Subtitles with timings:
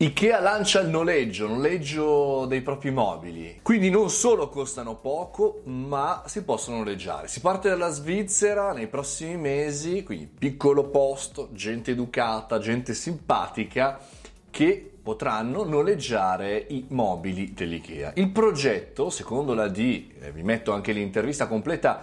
[0.00, 3.58] Ikea lancia il noleggio, noleggio dei propri mobili.
[3.62, 7.26] Quindi non solo costano poco, ma si possono noleggiare.
[7.26, 13.98] Si parte dalla Svizzera nei prossimi mesi, quindi piccolo posto, gente educata, gente simpatica
[14.50, 18.12] che potranno noleggiare i mobili dell'IKEA.
[18.14, 22.00] Il progetto, secondo la D, eh, vi metto anche l'intervista completa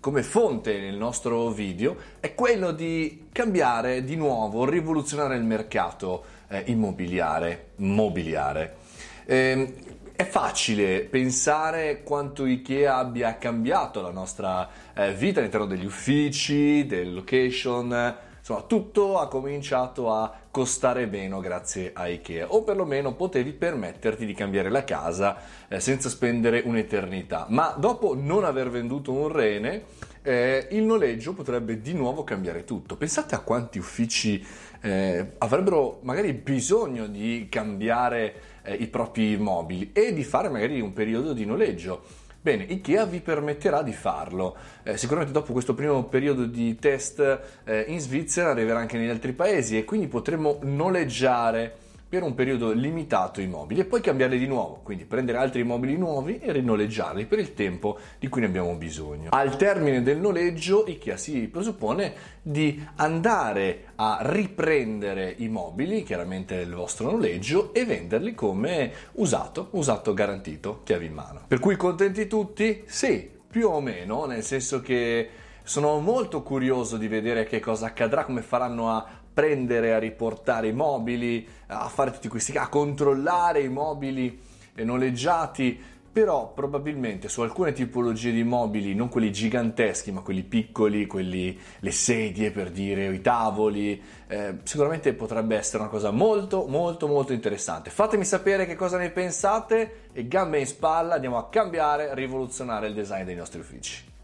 [0.00, 6.64] come fonte nel nostro video, è quello di cambiare di nuovo, rivoluzionare il mercato eh,
[6.66, 8.76] immobiliare, mobiliare.
[9.24, 9.74] Eh,
[10.16, 17.10] è facile pensare quanto IKEA abbia cambiato la nostra eh, vita all'interno degli uffici, delle
[17.10, 24.24] location, insomma tutto ha cominciato a costare meno grazie a IKEA o perlomeno potevi permetterti
[24.24, 25.36] di cambiare la casa
[25.66, 27.46] eh, senza spendere un'eternità.
[27.48, 29.86] Ma dopo non aver venduto un rene,
[30.22, 32.96] eh, il noleggio potrebbe di nuovo cambiare tutto.
[32.96, 34.46] Pensate a quanti uffici
[34.80, 40.92] eh, avrebbero magari bisogno di cambiare eh, i propri mobili e di fare magari un
[40.92, 42.24] periodo di noleggio.
[42.46, 44.54] Bene, IKEA vi permetterà di farlo.
[44.84, 49.32] Eh, sicuramente dopo questo primo periodo di test eh, in Svizzera arriverà anche negli altri
[49.32, 54.46] paesi e quindi potremo noleggiare per un periodo limitato i mobili e poi cambiarli di
[54.46, 58.74] nuovo, quindi prendere altri mobili nuovi e rinoleggiarli per il tempo di cui ne abbiamo
[58.74, 59.30] bisogno.
[59.32, 66.72] Al termine del noleggio IKEA si presuppone di andare a riprendere i mobili, chiaramente il
[66.72, 71.42] vostro noleggio, e venderli come usato, usato garantito, chiavi in mano.
[71.48, 72.84] Per cui contenti tutti?
[72.86, 75.28] Sì, più o meno, nel senso che
[75.66, 80.72] sono molto curioso di vedere che cosa accadrà, come faranno a prendere, a riportare i
[80.72, 84.40] mobili, a fare tutti questi, a controllare i mobili
[84.76, 85.76] noleggiati,
[86.12, 91.90] però probabilmente su alcune tipologie di mobili, non quelli giganteschi, ma quelli piccoli, quelli, le
[91.90, 97.32] sedie per dire, o i tavoli, eh, sicuramente potrebbe essere una cosa molto molto molto
[97.32, 97.90] interessante.
[97.90, 102.94] Fatemi sapere che cosa ne pensate e gambe in spalla, andiamo a cambiare, rivoluzionare il
[102.94, 104.14] design dei nostri uffici.